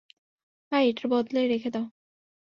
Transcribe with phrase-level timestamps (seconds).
[0.71, 1.85] ভাই, এটার বদলে রেখে দাও।